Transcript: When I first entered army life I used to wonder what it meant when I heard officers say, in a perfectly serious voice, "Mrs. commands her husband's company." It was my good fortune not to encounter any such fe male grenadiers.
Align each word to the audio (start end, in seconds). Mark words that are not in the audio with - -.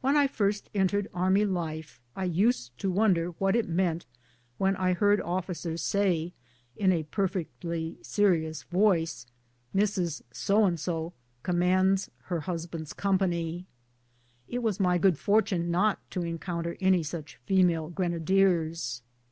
When 0.00 0.16
I 0.16 0.28
first 0.28 0.70
entered 0.76 1.08
army 1.12 1.44
life 1.44 1.98
I 2.14 2.22
used 2.22 2.78
to 2.78 2.88
wonder 2.88 3.30
what 3.40 3.56
it 3.56 3.68
meant 3.68 4.06
when 4.58 4.76
I 4.76 4.92
heard 4.92 5.20
officers 5.20 5.82
say, 5.82 6.34
in 6.76 6.92
a 6.92 7.02
perfectly 7.02 7.98
serious 8.00 8.62
voice, 8.62 9.26
"Mrs. 9.74 10.12
commands 11.42 12.10
her 12.26 12.40
husband's 12.42 12.92
company." 12.92 13.66
It 14.46 14.62
was 14.62 14.78
my 14.78 14.98
good 14.98 15.18
fortune 15.18 15.68
not 15.68 15.98
to 16.12 16.22
encounter 16.22 16.76
any 16.80 17.02
such 17.02 17.40
fe 17.44 17.64
male 17.64 17.90
grenadiers. 17.90 19.02